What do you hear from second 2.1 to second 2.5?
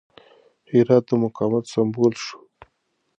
شو.